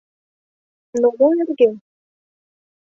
[1.01, 1.73] Но мо нерген?